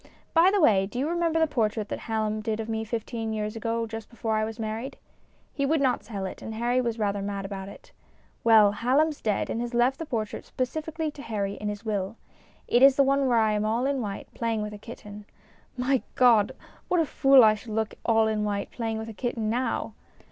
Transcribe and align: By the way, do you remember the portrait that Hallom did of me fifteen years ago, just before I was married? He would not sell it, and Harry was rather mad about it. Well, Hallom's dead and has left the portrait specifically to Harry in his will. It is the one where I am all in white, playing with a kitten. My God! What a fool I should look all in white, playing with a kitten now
By 0.33 0.49
the 0.49 0.59
way, 0.59 0.87
do 0.87 0.97
you 0.97 1.07
remember 1.07 1.39
the 1.39 1.45
portrait 1.45 1.87
that 1.89 1.99
Hallom 1.99 2.41
did 2.41 2.59
of 2.59 2.67
me 2.67 2.83
fifteen 2.83 3.33
years 3.33 3.55
ago, 3.55 3.85
just 3.85 4.09
before 4.09 4.35
I 4.35 4.43
was 4.43 4.57
married? 4.57 4.97
He 5.53 5.63
would 5.63 5.79
not 5.79 6.03
sell 6.03 6.25
it, 6.25 6.41
and 6.41 6.55
Harry 6.55 6.81
was 6.81 6.97
rather 6.97 7.21
mad 7.21 7.45
about 7.45 7.69
it. 7.69 7.91
Well, 8.43 8.71
Hallom's 8.71 9.21
dead 9.21 9.47
and 9.51 9.61
has 9.61 9.75
left 9.75 9.99
the 9.99 10.07
portrait 10.07 10.43
specifically 10.43 11.11
to 11.11 11.21
Harry 11.21 11.53
in 11.53 11.69
his 11.69 11.85
will. 11.85 12.15
It 12.67 12.81
is 12.81 12.95
the 12.95 13.03
one 13.03 13.27
where 13.27 13.37
I 13.37 13.51
am 13.51 13.63
all 13.63 13.85
in 13.85 14.01
white, 14.01 14.27
playing 14.33 14.63
with 14.63 14.73
a 14.73 14.79
kitten. 14.79 15.25
My 15.77 16.01
God! 16.15 16.53
What 16.87 16.99
a 16.99 17.05
fool 17.05 17.43
I 17.43 17.53
should 17.53 17.73
look 17.73 17.93
all 18.03 18.27
in 18.27 18.43
white, 18.43 18.71
playing 18.71 18.97
with 18.97 19.07
a 19.07 19.13
kitten 19.13 19.51
now 19.51 19.93